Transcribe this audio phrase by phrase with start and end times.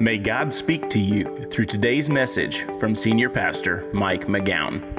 [0.00, 4.80] May God speak to you through today's message from Senior Pastor Mike McGowan.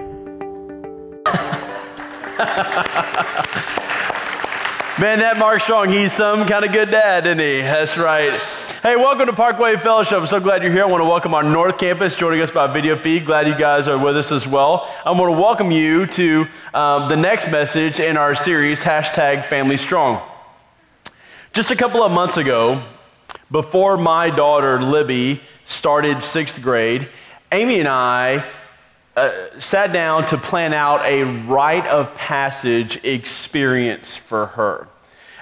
[5.02, 7.62] Man, that Mark Strong, he's some kind of good dad, isn't he?
[7.62, 8.44] That's right.
[8.84, 10.20] Hey, welcome to Parkway Fellowship.
[10.20, 10.84] I'm so glad you're here.
[10.84, 13.26] I want to welcome our North Campus joining us by video feed.
[13.26, 14.88] Glad you guys are with us as well.
[15.04, 16.46] I want to welcome you to
[16.76, 20.22] um, the next message in our series, hashtag Family Strong.
[21.54, 22.84] Just a couple of months ago,
[23.52, 27.10] before my daughter Libby started sixth grade,
[27.52, 28.50] Amy and I
[29.16, 34.88] uh, sat down to plan out a rite of passage experience for her.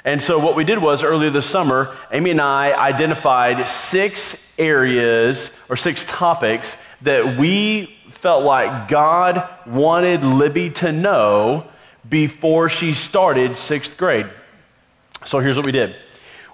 [0.03, 5.51] And so, what we did was earlier this summer, Amy and I identified six areas
[5.67, 11.67] or six topics that we felt like God wanted Libby to know
[12.09, 14.27] before she started sixth grade.
[15.25, 15.95] So, here's what we did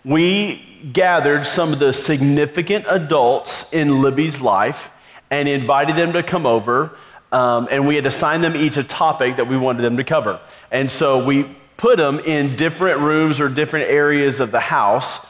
[0.05, 0.61] we
[0.93, 4.91] gathered some of the significant adults in Libby's life
[5.31, 6.95] and invited them to come over.
[7.31, 10.39] Um, and we had assigned them each a topic that we wanted them to cover.
[10.71, 11.43] And so we
[11.75, 15.25] put them in different rooms or different areas of the house.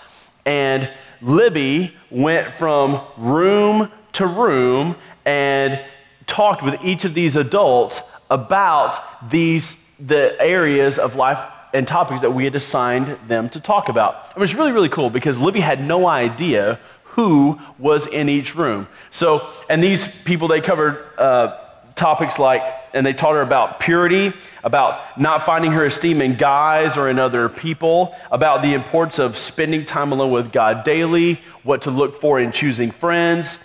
[0.46, 5.84] And Libby went from room to room and
[6.28, 11.42] talked with each of these adults about these the areas of life
[11.76, 14.32] and topics that we had assigned them to talk about.
[14.36, 16.80] It was really, really cool because Libby had no idea
[17.16, 18.88] who was in each room.
[19.12, 21.58] So, and these people, they covered uh,
[21.96, 22.62] topics like,
[22.94, 27.20] and they taught her about purity, about not finding her esteem in guys or in
[27.20, 32.22] other people, about the importance of spending time alone with God daily, what to look
[32.22, 33.60] for in choosing friends,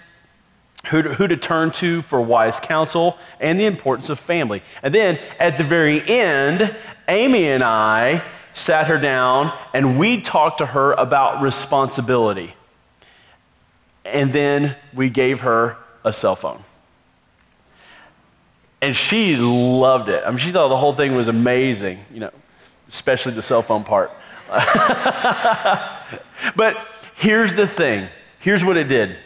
[0.87, 4.63] who to, who to turn to for wise counsel, and the importance of family.
[4.83, 6.75] And then at the very end,
[7.09, 12.55] Amy and I sat her down and we talked to her about responsibility.
[14.05, 16.65] And then we gave her a cell phone.
[18.83, 20.23] And she loved it.
[20.25, 22.31] I mean, she thought the whole thing was amazing, you know,
[22.89, 24.11] especially the cell phone part.
[26.57, 28.09] but here's the thing
[28.41, 29.17] here's what it did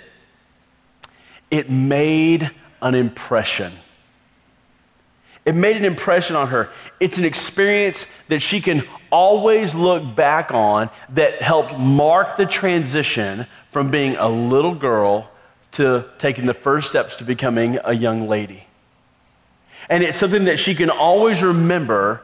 [1.50, 2.50] it made
[2.82, 3.72] an impression.
[5.44, 6.71] It made an impression on her.
[7.00, 13.47] It's an experience that she can always look back on that helped mark the transition
[13.71, 15.31] from being a little girl
[15.72, 18.66] to taking the first steps to becoming a young lady.
[19.88, 22.22] And it's something that she can always remember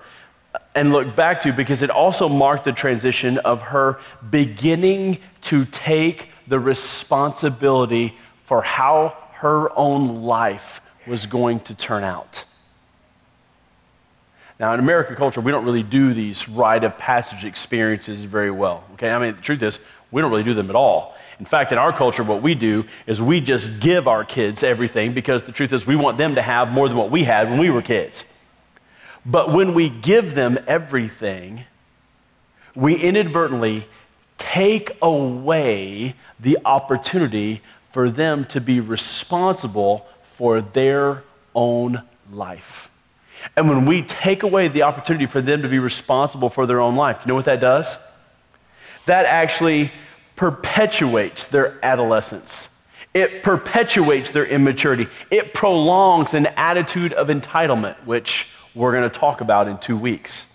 [0.75, 3.99] and look back to because it also marked the transition of her
[4.31, 8.17] beginning to take the responsibility
[8.50, 12.43] for how her own life was going to turn out.
[14.59, 18.83] Now, in American culture, we don't really do these rite of passage experiences very well.
[18.94, 19.78] Okay, I mean, the truth is,
[20.10, 21.15] we don't really do them at all.
[21.39, 25.15] In fact, in our culture, what we do is we just give our kids everything
[25.15, 27.60] because the truth is, we want them to have more than what we had when
[27.60, 28.25] we were kids.
[29.25, 31.66] But when we give them everything,
[32.75, 33.87] we inadvertently
[34.39, 41.23] take away the opportunity for them to be responsible for their
[41.55, 42.03] own
[42.33, 42.91] life.
[43.56, 46.97] And when we take away the opportunity for them to be responsible for their own
[46.97, 47.97] life, you know what that does?
[49.06, 49.93] That actually
[50.37, 52.69] perpetuates their adolescence.
[53.12, 55.09] It perpetuates their immaturity.
[55.31, 60.47] It prolongs an attitude of entitlement, which we're going to talk about in two weeks.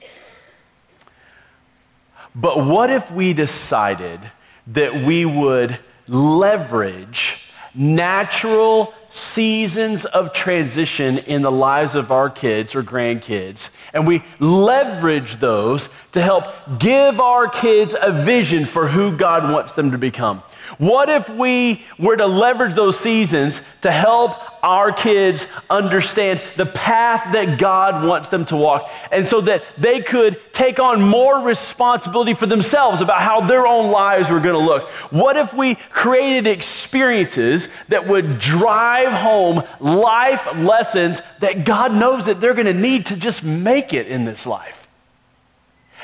[2.33, 4.19] But what if we decided
[4.67, 7.41] that we would leverage
[7.75, 13.69] natural seasons of transition in the lives of our kids or grandkids.
[13.93, 16.45] And we leverage those to help
[16.79, 20.41] give our kids a vision for who God wants them to become.
[20.77, 27.31] What if we were to leverage those seasons to help our kids understand the path
[27.33, 32.33] that God wants them to walk and so that they could take on more responsibility
[32.33, 34.89] for themselves about how their own lives were going to look?
[35.11, 42.41] What if we created experiences that would drive home life lessons that God knows that
[42.41, 44.87] they're going to need to just make it in this life?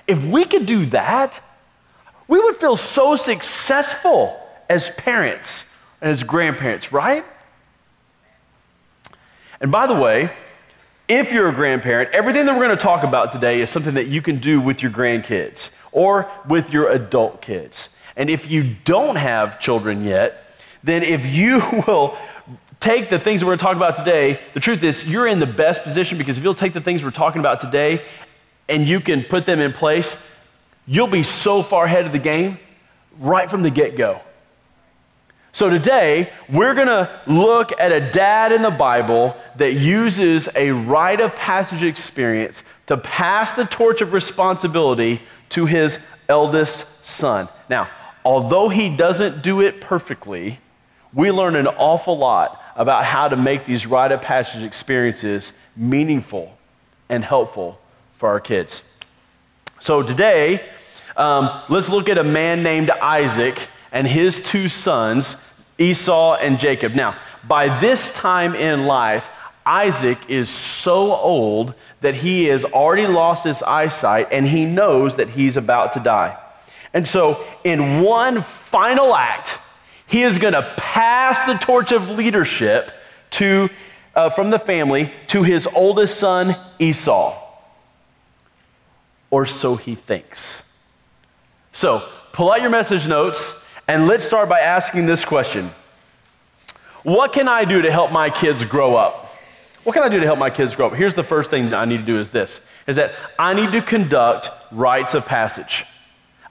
[0.08, 1.42] If we could do that,
[2.28, 4.41] we would feel so successful
[4.72, 5.66] as parents
[6.00, 7.26] and as grandparents, right?
[9.60, 10.32] And by the way,
[11.10, 14.08] if you're a grandparent, everything that we're going to talk about today is something that
[14.08, 17.90] you can do with your grandkids or with your adult kids.
[18.16, 22.18] And if you don't have children yet, then if you will
[22.80, 25.40] take the things that we're going to talk about today, the truth is you're in
[25.40, 28.06] the best position because if you'll take the things we're talking about today
[28.70, 30.16] and you can put them in place,
[30.88, 32.58] you'll be so far ahead of the game
[33.20, 34.22] right from the get go.
[35.54, 40.72] So today, we're going to look at a dad in the Bible that uses a
[40.72, 46.00] rite of passage experience to pass the torch of responsibility to his
[46.30, 47.50] eldest son.
[47.70, 47.90] Now,
[48.24, 50.60] although he doesn't do it perfectly,
[51.14, 56.58] we learn an awful lot about how to make these rite of passage experiences meaningful
[57.10, 57.78] and helpful
[58.16, 58.84] for our kids.
[59.82, 60.66] So today,
[61.18, 65.36] um, let's look at a man named Isaac and his two sons,
[65.78, 66.94] Esau and Jacob.
[66.94, 69.30] Now, by this time in life,
[69.66, 75.30] Isaac is so old that he has already lost his eyesight and he knows that
[75.30, 76.38] he's about to die.
[76.94, 79.60] And so, in one final act,
[80.08, 82.92] he is going to pass the torch of leadership
[83.32, 83.70] to,
[84.14, 87.38] uh, from the family to his oldest son, Esau.
[89.30, 90.64] Or so he thinks.
[91.72, 93.61] So, pull out your message notes
[93.92, 95.70] and let's start by asking this question
[97.04, 99.36] What can I do to help my kids grow up?
[99.84, 100.94] What can I do to help my kids grow up?
[100.94, 103.82] Here's the first thing I need to do is this is that I need to
[103.82, 105.84] conduct rites of passage.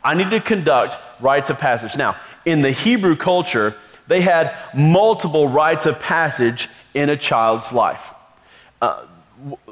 [0.05, 1.97] I need to conduct rites of passage.
[1.97, 3.75] Now, in the Hebrew culture,
[4.07, 8.13] they had multiple rites of passage in a child's life.
[8.83, 9.07] Uh,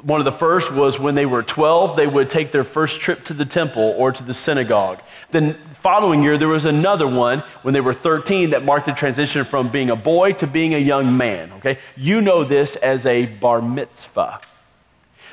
[0.01, 3.23] one of the first was when they were 12, they would take their first trip
[3.25, 5.01] to the temple or to the synagogue.
[5.29, 9.43] Then, following year, there was another one when they were 13 that marked the transition
[9.43, 11.51] from being a boy to being a young man.
[11.53, 11.79] Okay?
[11.95, 14.41] You know this as a bar mitzvah.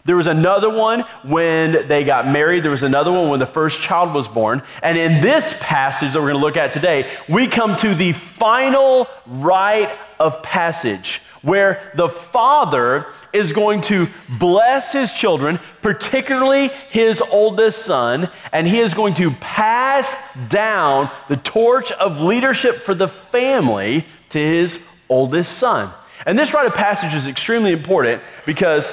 [0.06, 2.62] There was another one when they got married.
[2.62, 4.62] There was another one when the first child was born.
[4.82, 8.12] And in this passage that we're going to look at today, we come to the
[8.12, 17.22] final rite of passage where the father is going to bless his children, particularly his
[17.30, 20.12] oldest son, and he is going to pass
[20.48, 25.92] down the torch of leadership for the family to his oldest son.
[26.26, 28.92] And this rite of passage is extremely important because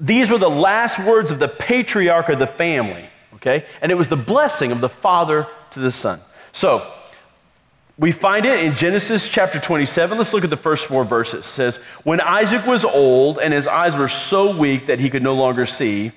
[0.00, 3.66] these were the last words of the patriarch of the family, okay?
[3.82, 6.20] And it was the blessing of the father to the son.
[6.52, 6.90] So,
[8.00, 10.16] we find it in Genesis chapter 27.
[10.16, 11.40] Let's look at the first four verses.
[11.40, 15.22] It says, When Isaac was old and his eyes were so weak that he could
[15.22, 16.12] no longer see,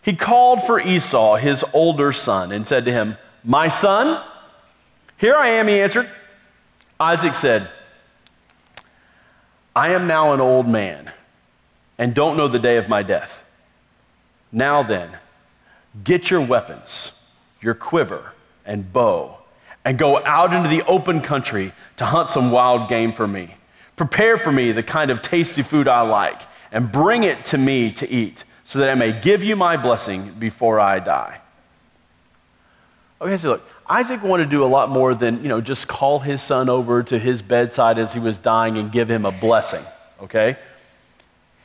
[0.00, 4.24] he called for Esau, his older son, and said to him, My son?
[5.18, 6.10] Here I am, he answered.
[6.98, 7.68] Isaac said,
[9.76, 11.12] I am now an old man
[11.98, 13.44] and don't know the day of my death.
[14.50, 15.18] Now then,
[16.02, 17.12] get your weapons,
[17.60, 18.32] your quiver
[18.64, 19.37] and bow,
[19.84, 23.54] and go out into the open country to hunt some wild game for me.
[23.96, 27.90] Prepare for me the kind of tasty food I like, and bring it to me
[27.92, 31.40] to eat, so that I may give you my blessing before I die.
[33.20, 36.20] Okay, so look, Isaac wanted to do a lot more than, you know, just call
[36.20, 39.84] his son over to his bedside as he was dying and give him a blessing,
[40.20, 40.56] okay?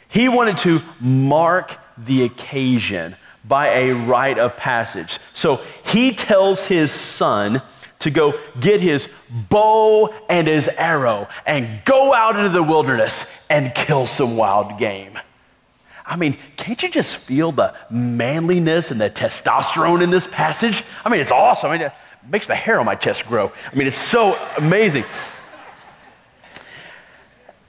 [0.07, 5.19] He wanted to mark the occasion by a rite of passage.
[5.33, 7.61] So he tells his son
[8.03, 9.09] to go get his
[9.49, 15.17] bow and his arrow and go out into the wilderness and kill some wild game.
[16.05, 20.83] I mean, can't you just feel the manliness and the testosterone in this passage?
[21.05, 21.71] I mean, it's awesome.
[21.71, 21.93] I mean, it
[22.29, 23.51] makes the hair on my chest grow.
[23.71, 25.05] I mean, it's so amazing.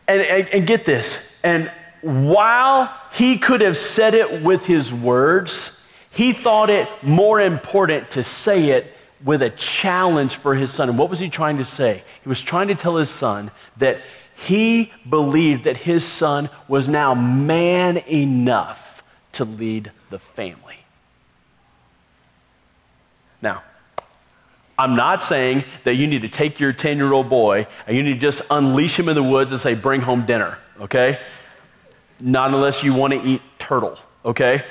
[0.06, 1.70] And, and, and get this, and
[2.02, 8.22] while he could have said it with his words, he thought it more important to
[8.22, 8.93] say it
[9.24, 10.88] with a challenge for his son.
[10.90, 12.04] And what was he trying to say?
[12.22, 14.02] He was trying to tell his son that
[14.36, 19.02] he believed that his son was now man enough
[19.32, 20.78] to lead the family.
[23.40, 23.62] Now,
[24.78, 28.02] I'm not saying that you need to take your 10 year old boy and you
[28.02, 31.20] need to just unleash him in the woods and say, bring home dinner, okay?
[32.20, 34.64] Not unless you want to eat turtle, okay?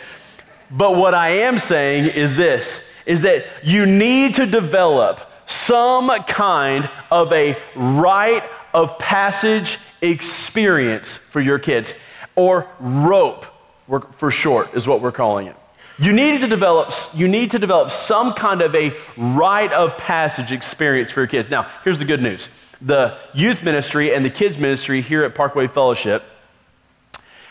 [0.69, 6.89] But what I am saying is this is that you need to develop some kind
[7.12, 8.43] of a rite
[8.74, 11.93] of passage experience for your kids,
[12.36, 13.45] or rope
[14.12, 15.55] for short is what we're calling it.
[16.00, 20.51] You need to develop, you need to develop some kind of a rite of passage
[20.51, 21.51] experience for your kids.
[21.51, 22.50] Now, here's the good news.
[22.81, 26.24] The youth ministry and the kids ministry here at Parkway Fellowship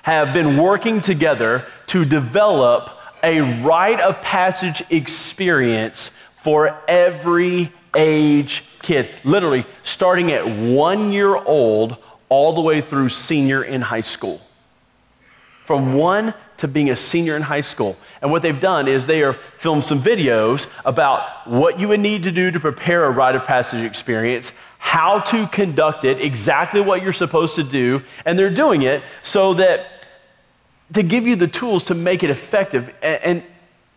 [0.02, 2.90] have been working together to develop
[3.22, 11.96] a rite of passage experience for every age kid, literally starting at one year old
[12.28, 14.40] all the way through senior in high school.
[15.64, 17.96] From one to being a senior in high school.
[18.20, 22.22] And what they've done is they are filmed some videos about what you would need
[22.24, 27.02] to do to prepare a rite of passage experience, how to conduct it, exactly what
[27.02, 30.01] you're supposed to do, and they're doing it so that
[30.94, 33.42] to give you the tools to make it effective and, and,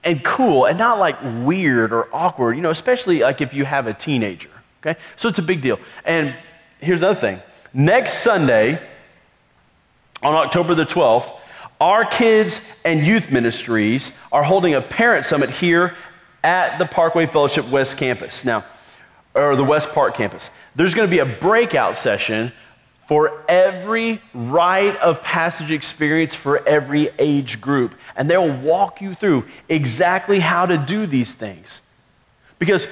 [0.03, 3.87] and cool and not like weird or awkward, you know, especially like if you have
[3.87, 4.49] a teenager,
[4.81, 4.99] okay?
[5.15, 5.79] So it's a big deal.
[6.03, 6.35] And
[6.79, 7.41] here's another thing
[7.73, 8.81] next Sunday,
[10.21, 11.37] on October the 12th,
[11.81, 15.95] our kids and youth ministries are holding a parent summit here
[16.43, 18.45] at the Parkway Fellowship West Campus.
[18.45, 18.63] Now,
[19.35, 20.49] or the West Park campus.
[20.75, 22.53] There's going to be a breakout session
[23.07, 27.95] for every rite of passage experience for every age group.
[28.15, 31.81] And they'll walk you through exactly how to do these things.
[32.57, 32.87] Because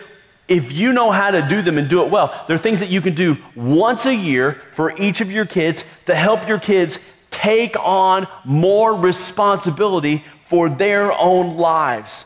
[0.48, 2.90] if you know how to do them and do it well, there are things that
[2.90, 7.00] you can do once a year for each of your kids to help your kids
[7.32, 12.26] take on more responsibility for their own lives.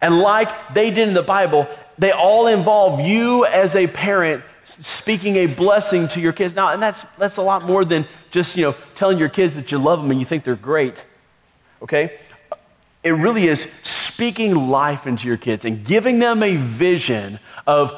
[0.00, 1.68] And like they did in the Bible,
[1.98, 4.44] they all involve you as a parent
[4.80, 6.54] speaking a blessing to your kids.
[6.54, 9.72] Now, and that's, that's a lot more than just, you know, telling your kids that
[9.72, 11.04] you love them and you think they're great.
[11.82, 12.18] Okay?
[13.02, 17.92] It really is speaking life into your kids and giving them a vision of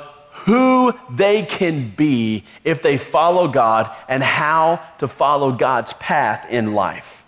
[0.44, 6.74] who they can be if they follow God and how to follow God's path in
[6.74, 7.22] life.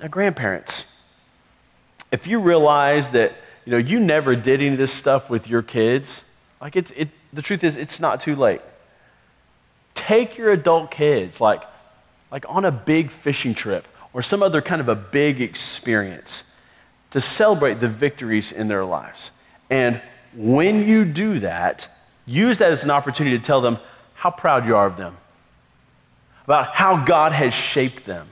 [0.00, 0.84] Now, grandparents,
[2.12, 5.62] if you realize that you know you never did any of this stuff with your
[5.62, 6.22] kids,
[6.60, 8.60] like it's it, the truth is it's not too late.
[9.94, 11.62] Take your adult kids like
[12.30, 16.44] like on a big fishing trip or some other kind of a big experience
[17.10, 19.30] to celebrate the victories in their lives.
[19.68, 20.00] And
[20.34, 21.88] when you do that,
[22.26, 23.78] use that as an opportunity to tell them
[24.14, 25.16] how proud you are of them,
[26.44, 28.28] about how God has shaped them,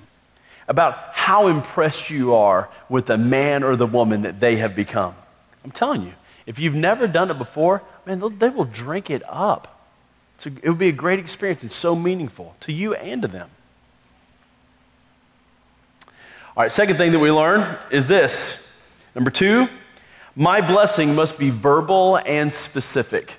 [0.68, 5.14] about how impressed you are with the man or the woman that they have become.
[5.64, 6.12] I'm telling you,
[6.46, 9.74] if you've never done it before, man, they will drink it up.
[10.44, 13.50] A, it would be a great experience and so meaningful to you and to them.
[16.56, 18.66] All right, second thing that we learn is this.
[19.14, 19.68] Number two,
[20.36, 23.36] my blessing must be verbal and specific.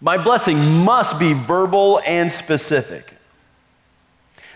[0.00, 3.14] My blessing must be verbal and specific.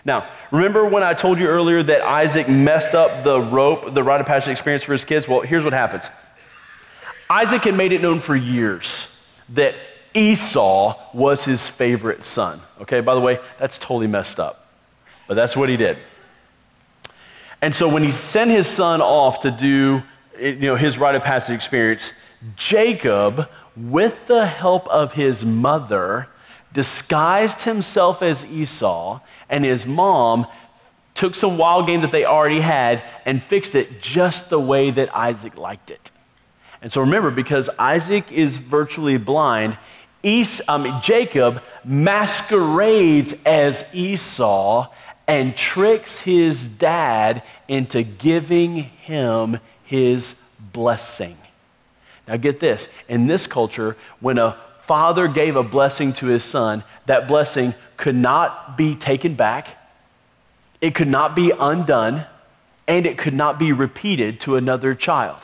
[0.07, 4.21] Now, remember when I told you earlier that Isaac messed up the rope, the rite
[4.21, 5.27] of passage experience for his kids?
[5.27, 6.09] Well, here's what happens
[7.29, 9.13] Isaac had made it known for years
[9.49, 9.75] that
[10.13, 12.61] Esau was his favorite son.
[12.81, 14.67] Okay, by the way, that's totally messed up,
[15.27, 15.97] but that's what he did.
[17.61, 20.03] And so when he sent his son off to do
[20.39, 22.13] you know, his rite of passage experience,
[22.55, 26.29] Jacob, with the help of his mother,
[26.73, 29.19] disguised himself as Esau,
[29.49, 30.47] and his mom
[31.13, 35.15] took some wild game that they already had and fixed it just the way that
[35.15, 36.11] Isaac liked it.
[36.81, 39.77] And so remember, because Isaac is virtually blind,
[40.23, 44.91] Es- um, Jacob masquerades as Esau
[45.27, 51.37] and tricks his dad into giving him his blessing.
[52.27, 56.83] Now, get this in this culture, when a father gave a blessing to his son,
[57.05, 59.77] that blessing could not be taken back,
[60.79, 62.25] it could not be undone,
[62.87, 65.39] and it could not be repeated to another child.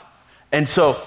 [0.52, 1.02] And so,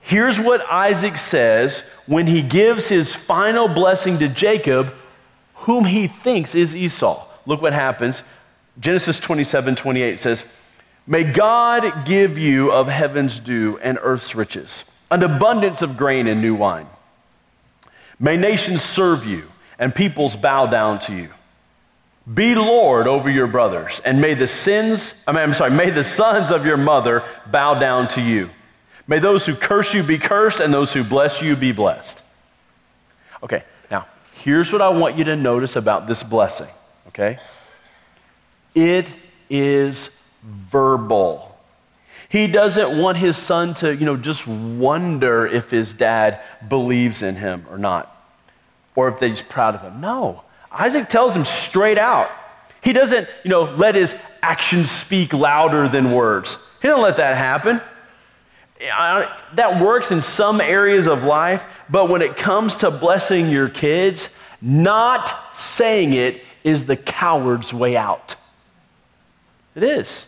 [0.00, 4.92] here's what Isaac says when he gives his final blessing to Jacob,
[5.54, 7.24] whom he thinks is Esau.
[7.46, 8.22] Look what happens.
[8.80, 10.44] Genesis 27 28 says,
[11.06, 16.40] May God give you of heaven's dew and earth's riches, an abundance of grain and
[16.40, 16.88] new wine
[18.22, 19.51] May nations serve you
[19.82, 21.28] and peoples bow down to you.
[22.32, 26.04] Be Lord over your brothers, and may the sins, I mean, I'm sorry, may the
[26.04, 28.50] sons of your mother bow down to you.
[29.08, 32.22] May those who curse you be cursed, and those who bless you be blessed.
[33.42, 36.70] Okay, now, here's what I want you to notice about this blessing,
[37.08, 37.40] okay?
[38.76, 39.08] It
[39.50, 40.10] is
[40.44, 41.58] verbal.
[42.28, 47.34] He doesn't want his son to, you know, just wonder if his dad believes in
[47.34, 48.21] him or not,
[48.94, 50.00] or if he's proud of him.
[50.00, 50.42] No.
[50.70, 52.30] Isaac tells him straight out.
[52.82, 56.56] He doesn't, you know, let his actions speak louder than words.
[56.80, 57.80] He don't let that happen.
[59.54, 64.28] that works in some areas of life, but when it comes to blessing your kids,
[64.60, 68.34] not saying it is the coward's way out.
[69.74, 70.26] It is.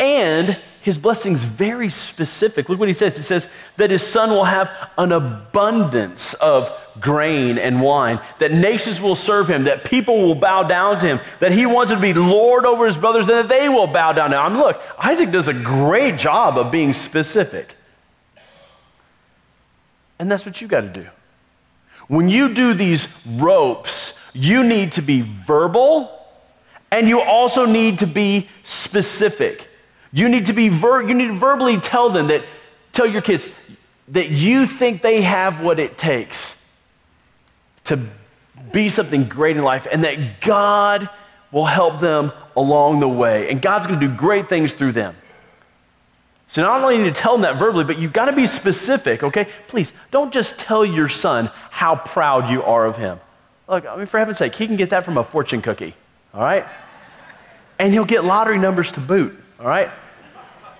[0.00, 2.68] And his blessing's very specific.
[2.68, 3.16] Look what he says.
[3.16, 3.46] He says
[3.76, 6.70] that his son will have an abundance of
[7.00, 11.20] grain and wine, that nations will serve him, that people will bow down to him,
[11.38, 14.30] that he wants to be Lord over his brothers, and that they will bow down
[14.30, 14.56] to him.
[14.56, 17.76] Look, Isaac does a great job of being specific.
[20.18, 21.08] And that's what you got to do.
[22.08, 26.10] When you do these ropes, you need to be verbal
[26.90, 29.68] and you also need to be specific.
[30.12, 32.44] You need to be ver- you need to verbally tell them that
[32.92, 33.48] tell your kids
[34.08, 36.56] that you think they have what it takes
[37.84, 37.98] to
[38.72, 41.08] be something great in life and that God
[41.50, 43.50] will help them along the way.
[43.50, 45.16] And God's going to do great things through them.
[46.48, 49.22] So not only need to tell them that verbally, but you've got to be specific,
[49.22, 49.48] okay?
[49.68, 53.20] Please, don't just tell your son how proud you are of him.
[53.68, 55.94] Look, I mean, for heaven's sake, he can get that from a fortune cookie,
[56.34, 56.66] all right?
[57.78, 59.90] And he'll get lottery numbers to boot, all right?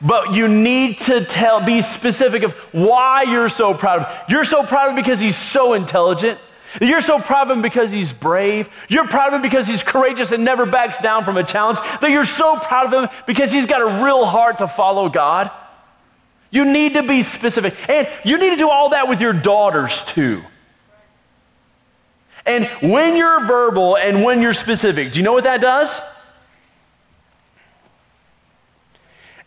[0.02, 4.25] But you need to tell, be specific of why you're so proud of him.
[4.28, 6.40] You're so proud of him because he's so intelligent.
[6.80, 8.68] You're so proud of him because he's brave.
[8.88, 11.78] You're proud of him because he's courageous and never backs down from a challenge.
[12.00, 15.50] That you're so proud of him because he's got a real heart to follow God.
[16.50, 17.75] You need to be specific.
[17.88, 20.42] And you need to do all that with your daughters too.
[22.44, 26.00] And when you're verbal and when you're specific, do you know what that does?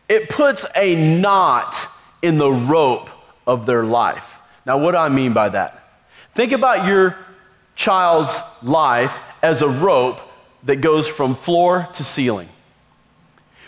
[0.07, 1.75] It puts a knot
[2.21, 3.09] in the rope
[3.47, 4.39] of their life.
[4.65, 6.01] Now, what do I mean by that?
[6.33, 7.17] Think about your
[7.75, 10.21] child's life as a rope
[10.63, 12.49] that goes from floor to ceiling.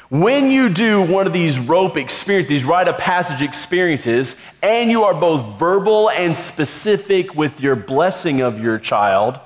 [0.10, 5.14] When you do one of these rope experiences, rite of passage experiences, and you are
[5.14, 9.38] both verbal and specific with your blessing of your child,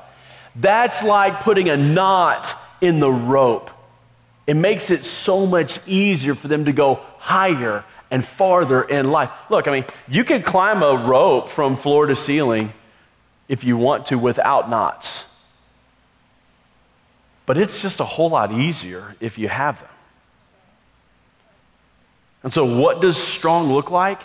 [0.55, 3.71] that's like putting a knot in the rope.
[4.47, 9.31] It makes it so much easier for them to go higher and farther in life.
[9.49, 12.73] Look, I mean, you can climb a rope from floor to ceiling
[13.47, 15.25] if you want to without knots.
[17.45, 19.89] But it's just a whole lot easier if you have them.
[22.43, 24.21] And so, what does strong look like?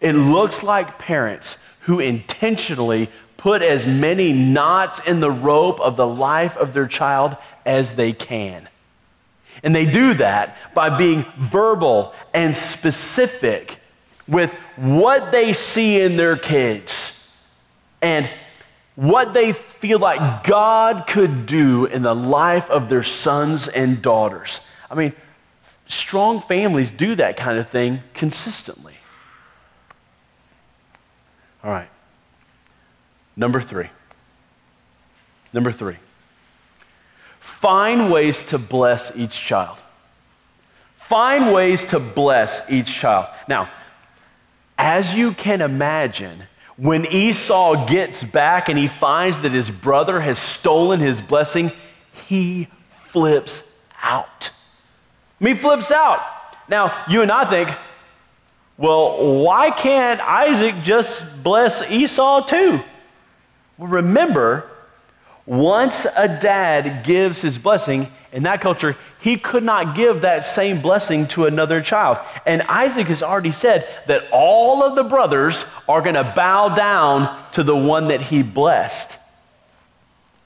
[0.00, 6.06] It looks like parents who intentionally put as many knots in the rope of the
[6.06, 8.68] life of their child as they can.
[9.62, 13.80] And they do that by being verbal and specific
[14.28, 17.34] with what they see in their kids
[18.02, 18.28] and
[18.94, 24.60] what they feel like God could do in the life of their sons and daughters.
[24.90, 25.14] I mean,
[25.86, 28.96] strong families do that kind of thing consistently.
[31.64, 31.89] All right.
[33.40, 33.88] Number three.
[35.54, 35.96] Number three.
[37.40, 39.78] Find ways to bless each child.
[40.98, 43.28] Find ways to bless each child.
[43.48, 43.70] Now,
[44.76, 46.42] as you can imagine,
[46.76, 51.72] when Esau gets back and he finds that his brother has stolen his blessing,
[52.28, 52.68] he
[53.06, 53.62] flips
[54.02, 54.50] out.
[55.40, 56.20] Me flips out.
[56.68, 57.70] Now, you and I think,
[58.76, 62.84] well, why can't Isaac just bless Esau too?
[63.80, 64.70] Well, remember,
[65.46, 70.82] once a dad gives his blessing, in that culture, he could not give that same
[70.82, 72.18] blessing to another child.
[72.44, 77.42] And Isaac has already said that all of the brothers are going to bow down
[77.52, 79.16] to the one that he blessed.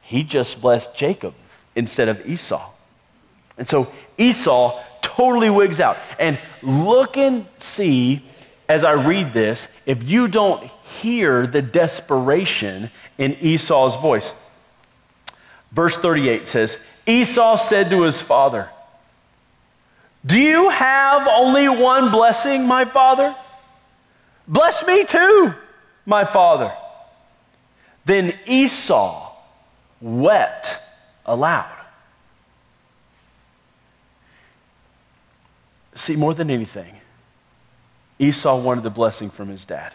[0.01, 1.35] He just blessed Jacob
[1.75, 2.71] instead of Esau.
[3.59, 5.97] And so Esau totally wigs out.
[6.21, 8.23] And look and see
[8.69, 14.33] as I read this if you don't hear the desperation in Esau's voice.
[15.73, 18.71] Verse 38 says, Esau said to his father,
[20.25, 23.35] Do you have only one blessing, my father?
[24.47, 25.55] Bless me too,
[26.07, 26.73] my father.
[28.05, 29.33] Then Esau
[30.01, 30.79] wept
[31.25, 31.71] aloud.
[35.95, 37.01] See, more than anything,
[38.19, 39.95] Esau wanted the blessing from his dad.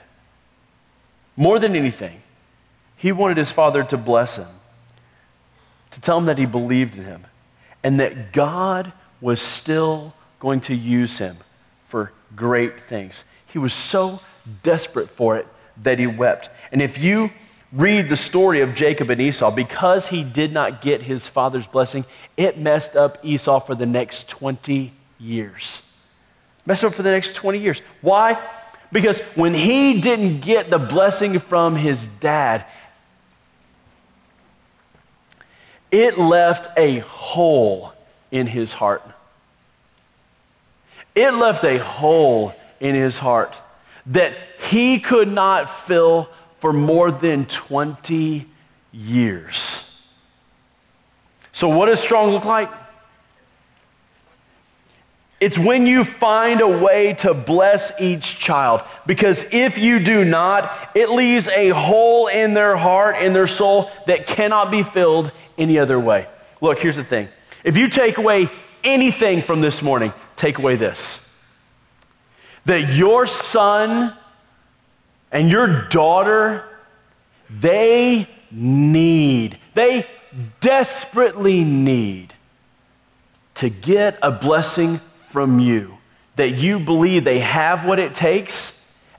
[1.40, 2.22] More than anything,
[2.98, 4.50] he wanted his father to bless him,
[5.92, 7.26] to tell him that he believed in him,
[7.82, 11.38] and that God was still going to use him
[11.86, 13.24] for great things.
[13.46, 14.20] He was so
[14.64, 15.48] desperate for it
[15.82, 16.50] that he wept.
[16.74, 17.32] And if you
[17.72, 22.04] read the story of Jacob and Esau, because he did not get his father's blessing,
[22.36, 25.84] it messed up Esau for the next 20 years.
[26.66, 27.82] Messed up for the next 20 years.
[28.02, 28.46] Why?
[28.92, 32.66] Because when he didn't get the blessing from his dad,
[35.92, 37.94] it left a hole
[38.32, 39.04] in his heart.
[41.16, 43.54] It left a hole in his heart
[44.08, 44.34] that
[44.70, 48.46] he could not fill for more than 20
[48.92, 49.90] years.
[51.52, 52.72] So, what does strong look like?
[55.40, 58.82] It's when you find a way to bless each child.
[59.06, 63.90] Because if you do not, it leaves a hole in their heart, in their soul,
[64.06, 66.28] that cannot be filled any other way.
[66.62, 67.30] Look, here's the thing
[67.64, 68.50] if you take away
[68.84, 71.20] anything from this morning, take away this
[72.66, 74.16] that your son
[75.32, 76.68] and your daughter,
[77.50, 80.08] they need, they
[80.60, 82.34] desperately need
[83.56, 85.98] to get a blessing from you.
[86.36, 88.74] That you believe they have what it takes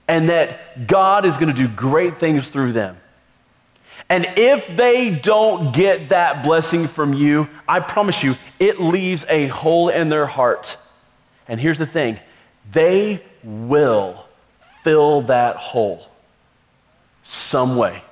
[0.08, 2.96] and that God is going to do great things through them.
[4.08, 9.46] And if they don't get that blessing from you, I promise you, it leaves a
[9.46, 10.76] hole in their heart.
[11.46, 12.18] And here's the thing
[12.72, 14.26] they will
[14.82, 16.08] fill that hole
[17.22, 18.02] some way.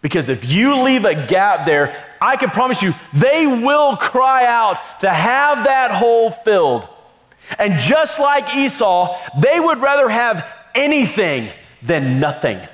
[0.00, 4.78] Because if you leave a gap there, I can promise you, they will cry out
[5.00, 6.88] to have that hole filled.
[7.58, 11.50] And just like Esau, they would rather have anything
[11.82, 12.66] than nothing.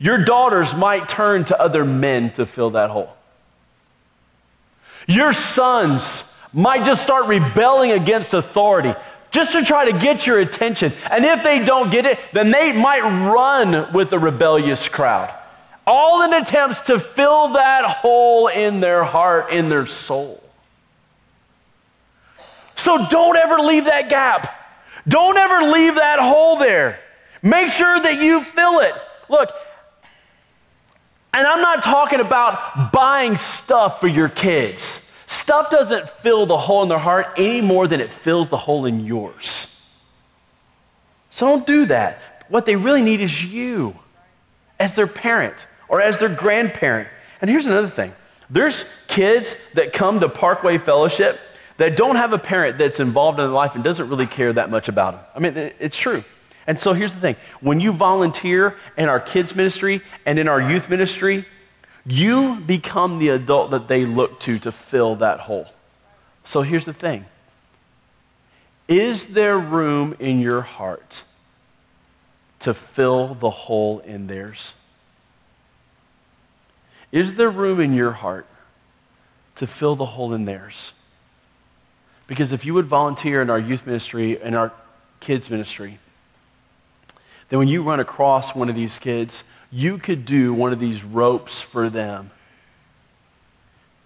[0.00, 3.16] Your daughters might turn to other men to fill that hole.
[5.06, 8.94] Your sons might just start rebelling against authority
[9.30, 10.92] just to try to get your attention.
[11.08, 15.32] And if they don't get it, then they might run with the rebellious crowd.
[15.86, 20.42] All in attempts to fill that hole in their heart, in their soul.
[22.74, 24.52] So don't ever leave that gap.
[25.06, 26.98] Don't ever leave that hole there.
[27.42, 28.94] Make sure that you fill it.
[29.28, 29.50] Look,
[31.32, 35.00] and I'm not talking about buying stuff for your kids.
[35.26, 38.86] Stuff doesn't fill the hole in their heart any more than it fills the hole
[38.86, 39.66] in yours.
[41.30, 42.44] So don't do that.
[42.48, 43.96] What they really need is you
[44.78, 45.54] as their parent
[45.88, 47.08] or as their grandparent.
[47.40, 48.14] And here's another thing
[48.48, 51.38] there's kids that come to Parkway Fellowship
[51.78, 54.70] that don't have a parent that's involved in their life and doesn't really care that
[54.70, 55.24] much about them.
[55.34, 56.24] I mean, it's true.
[56.66, 60.60] And so here's the thing when you volunteer in our kids' ministry and in our
[60.60, 61.44] youth ministry,
[62.04, 65.68] you become the adult that they look to to fill that hole.
[66.44, 67.26] So here's the thing
[68.88, 71.24] Is there room in your heart
[72.60, 74.72] to fill the hole in theirs?
[77.12, 78.46] Is there room in your heart
[79.56, 80.92] to fill the hole in theirs?
[82.26, 84.72] Because if you would volunteer in our youth ministry and our
[85.20, 85.98] kids' ministry,
[87.48, 91.04] then when you run across one of these kids, you could do one of these
[91.04, 92.30] ropes for them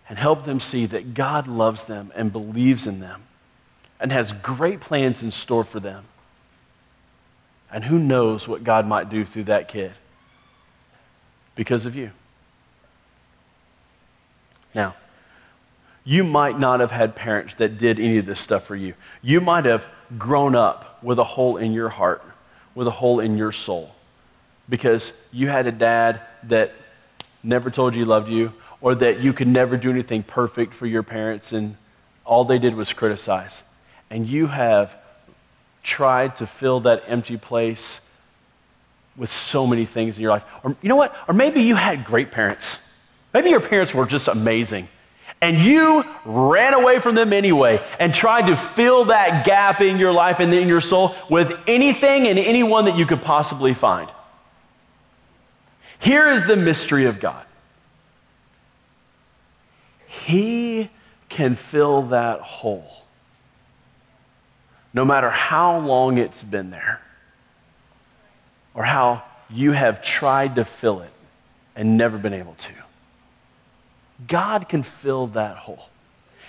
[0.09, 3.23] and help them see that God loves them and believes in them
[3.99, 6.05] and has great plans in store for them.
[7.73, 9.93] And who knows what God might do through that kid
[11.55, 12.11] because of you.
[14.74, 14.94] Now,
[16.04, 18.94] you might not have had parents that did any of this stuff for you.
[19.22, 19.87] You might have
[20.18, 22.22] grown up with a hole in your heart,
[22.74, 23.94] with a hole in your soul
[24.70, 26.72] because you had a dad that
[27.42, 30.87] never told you he loved you, or that you could never do anything perfect for
[30.87, 31.76] your parents and
[32.24, 33.62] all they did was criticize.
[34.09, 34.96] And you have
[35.83, 38.00] tried to fill that empty place
[39.16, 40.44] with so many things in your life.
[40.62, 41.14] Or you know what?
[41.28, 42.78] Or maybe you had great parents.
[43.33, 44.88] Maybe your parents were just amazing.
[45.43, 50.12] And you ran away from them anyway and tried to fill that gap in your
[50.12, 54.11] life and in your soul with anything and anyone that you could possibly find.
[55.99, 57.45] Here is the mystery of God
[60.07, 60.90] He
[61.29, 63.05] can fill that hole,
[64.93, 67.01] no matter how long it's been there
[68.75, 71.12] or how you have tried to fill it
[71.77, 72.73] and never been able to.
[74.26, 75.87] God can fill that hole.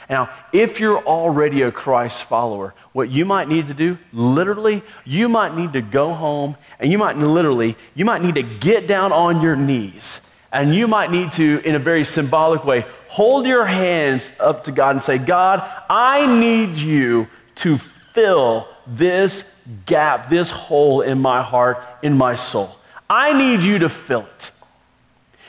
[0.09, 5.29] Now, if you're already a Christ follower, what you might need to do, literally, you
[5.29, 9.13] might need to go home and you might literally, you might need to get down
[9.13, 10.19] on your knees
[10.51, 14.71] and you might need to, in a very symbolic way, hold your hands up to
[14.71, 19.45] God and say, God, I need you to fill this
[19.85, 22.75] gap, this hole in my heart, in my soul.
[23.09, 24.51] I need you to fill it.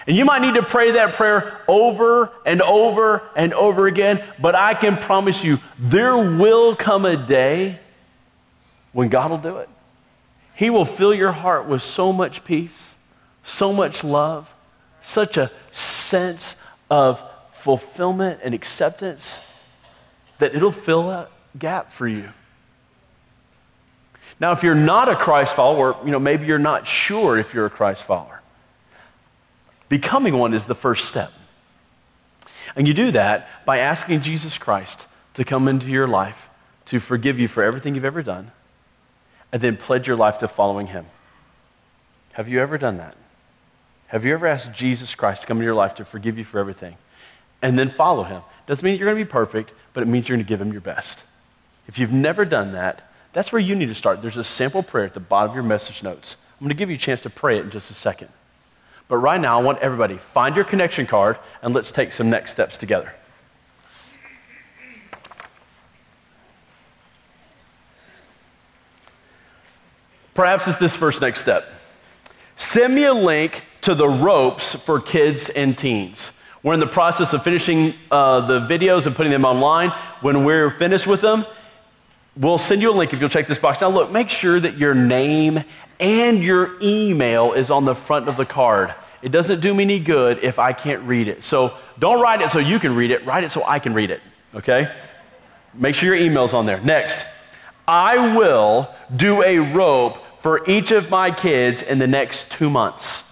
[0.07, 4.55] And you might need to pray that prayer over and over and over again, but
[4.55, 7.79] I can promise you there will come a day
[8.93, 9.69] when God will do it.
[10.55, 12.95] He will fill your heart with so much peace,
[13.45, 14.53] so much love,
[15.03, 16.57] such a sense
[16.91, 19.39] of fulfillment and acceptance
[20.39, 22.29] that it'll fill that gap for you.
[24.41, 27.67] Now, if you're not a Christ follower, you know, maybe you're not sure if you're
[27.67, 28.42] a Christ follower.
[29.93, 31.31] Becoming one is the first step.
[32.75, 36.49] And you do that by asking Jesus Christ to come into your life,
[36.87, 38.53] to forgive you for everything you've ever done,
[39.53, 41.05] and then pledge your life to following him.
[42.33, 43.15] Have you ever done that?
[44.07, 46.59] Have you ever asked Jesus Christ to come into your life to forgive you for
[46.59, 46.97] everything
[47.61, 48.41] and then follow him?
[48.65, 50.73] Doesn't mean you're going to be perfect, but it means you're going to give him
[50.73, 51.23] your best.
[51.87, 54.23] If you've never done that, that's where you need to start.
[54.23, 56.37] There's a sample prayer at the bottom of your message notes.
[56.55, 58.31] I'm going to give you a chance to pray it in just a second.
[59.13, 62.53] But right now, I want everybody, find your connection card and let's take some next
[62.53, 63.13] steps together.
[70.33, 71.71] Perhaps it's this first next step.
[72.57, 76.33] Send me a link to the ropes for kids and teens.
[76.63, 79.91] We're in the process of finishing uh, the videos and putting them online.
[80.23, 81.45] When we're finished with them,
[82.35, 83.83] we'll send you a link if you'll check this box.
[83.83, 85.65] Now, look, make sure that your name
[86.01, 88.95] and your email is on the front of the card.
[89.23, 91.43] It doesn't do me any good if I can't read it.
[91.43, 94.11] So don't write it so you can read it, write it so I can read
[94.11, 94.21] it,
[94.55, 94.93] okay?
[95.75, 96.81] Make sure your email's on there.
[96.81, 97.25] Next,
[97.87, 103.23] I will do a rope for each of my kids in the next two months.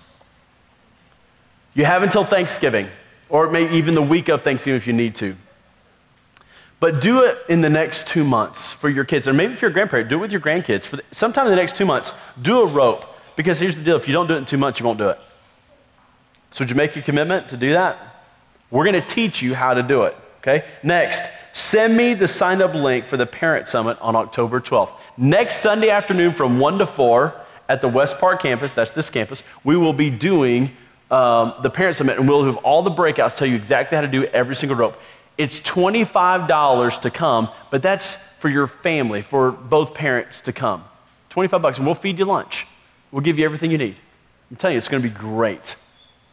[1.74, 2.88] You have until Thanksgiving,
[3.29, 5.37] or maybe even the week of Thanksgiving if you need to.
[6.79, 9.29] But do it in the next two months for your kids.
[9.29, 10.85] Or maybe if you're a grandparent, do it with your grandkids.
[10.85, 13.05] For the, sometime in the next two months, do a rope.
[13.37, 15.11] Because here's the deal if you don't do it in two months, you won't do
[15.11, 15.20] it.
[16.51, 18.25] So, would you make your commitment to do that?
[18.71, 20.17] We're going to teach you how to do it.
[20.39, 20.65] Okay?
[20.83, 24.93] Next, send me the sign up link for the Parent Summit on October 12th.
[25.17, 29.43] Next Sunday afternoon from 1 to 4 at the West Park campus, that's this campus,
[29.65, 30.77] we will be doing
[31.11, 34.09] um, the Parent Summit and we'll have all the breakouts, tell you exactly how to
[34.09, 34.99] do every single rope.
[35.37, 40.85] It's $25 to come, but that's for your family, for both parents to come.
[41.31, 42.67] 25 bucks, and we'll feed you lunch.
[43.13, 43.97] We'll give you everything you need.
[44.51, 45.77] I'm telling you, it's going to be great.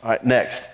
[0.04, 0.68] All right, next.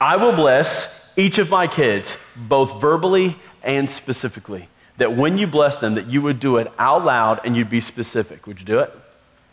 [0.00, 4.68] I will bless each of my kids, both verbally and specifically.
[4.98, 7.80] That when you bless them, that you would do it out loud and you'd be
[7.80, 8.46] specific.
[8.46, 8.92] Would you do it?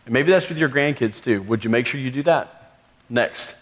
[0.05, 1.41] And maybe that's with your grandkids too.
[1.43, 2.79] Would you make sure you do that?
[3.09, 3.55] Next.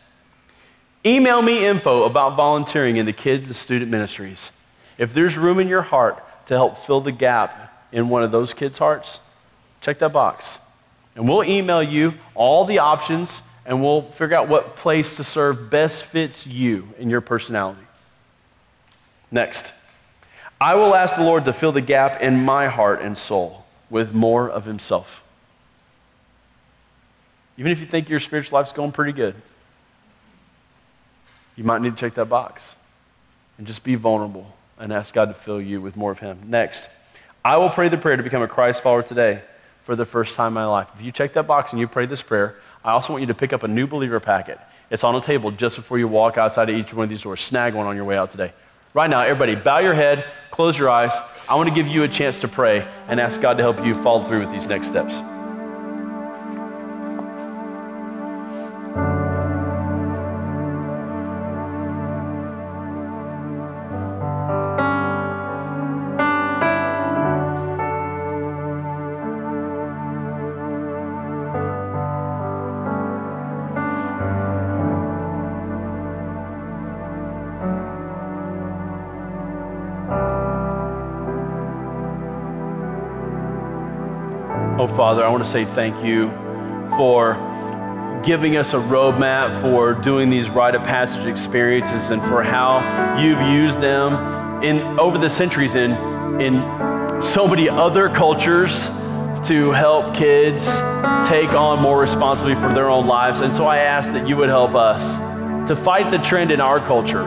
[1.06, 4.52] Email me info about volunteering in the kids and student ministries.
[4.98, 8.54] If there's room in your heart to help fill the gap in one of those
[8.54, 9.20] kids' hearts,
[9.82, 10.60] check that box.
[11.16, 15.70] And we'll email you all the options and we'll figure out what place to serve
[15.70, 17.82] best fits you and your personality.
[19.32, 19.72] Next,
[20.60, 24.14] I will ask the Lord to fill the gap in my heart and soul with
[24.14, 25.24] more of Himself.
[27.58, 29.36] Even if you think your spiritual life's going pretty good,
[31.56, 32.76] you might need to check that box
[33.58, 36.40] and just be vulnerable and ask God to fill you with more of Him.
[36.48, 36.90] Next,
[37.46, 39.42] I will pray the prayer to become a Christ follower today
[39.84, 40.90] for the first time in my life.
[40.96, 43.34] If you check that box and you pray this prayer, I also want you to
[43.34, 44.60] pick up a new believer packet.
[44.90, 47.42] It's on a table just before you walk outside of each one of these doors.
[47.42, 48.54] Snag one on your way out today.
[48.94, 51.14] Right now, everybody, bow your head, close your eyes.
[51.48, 53.96] I want to give you a chance to pray and ask God to help you
[53.96, 55.22] follow through with these next steps.
[85.02, 86.30] Father, I want to say thank you
[86.96, 87.34] for
[88.24, 93.42] giving us a roadmap for doing these rite of passage experiences and for how you've
[93.42, 95.94] used them in over the centuries in
[96.40, 96.54] in
[97.20, 98.76] so many other cultures
[99.44, 100.68] to help kids
[101.28, 103.42] take on more responsibility for their own lives.
[103.42, 105.18] And so I ask that you would help us
[105.68, 107.24] to fight the trend in our culture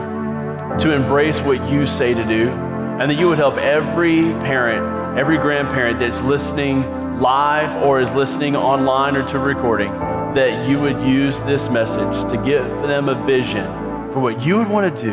[0.79, 5.39] to embrace what you say to do, and that you would help every parent, every
[5.39, 9.93] grandparent that's listening live or is listening online or to recording,
[10.35, 13.67] that you would use this message to give them a vision
[14.11, 15.13] for what you would want to do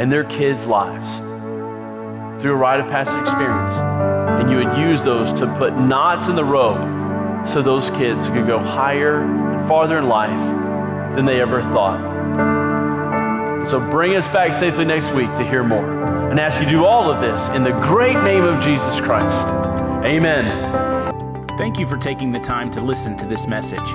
[0.00, 1.18] in their kids' lives
[2.40, 3.72] through a rite of passage experience.
[4.40, 6.82] And you would use those to put knots in the rope
[7.46, 10.38] so those kids could go higher and farther in life
[11.14, 12.08] than they ever thought.
[13.68, 16.84] So bring us back safely next week to hear more and ask you to do
[16.84, 19.48] all of this in the great name of Jesus Christ.
[20.04, 20.89] Amen.
[21.60, 23.86] Thank you for taking the time to listen to this message.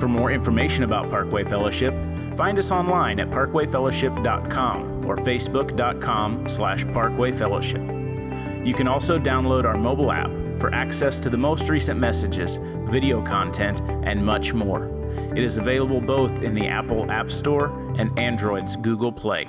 [0.00, 1.94] For more information about Parkway Fellowship,
[2.36, 8.66] find us online at parkwayfellowship.com or facebook.com slash parkwayfellowship.
[8.66, 12.58] You can also download our mobile app for access to the most recent messages,
[12.90, 14.88] video content, and much more.
[15.36, 19.48] It is available both in the Apple App Store and Android's Google Play.